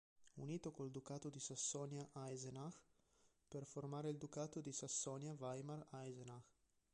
[0.37, 2.75] Unito col Ducato di Sassonia-Eisenach
[3.47, 6.43] per formare il Ducato di Sassonia-Weimar-Eisenach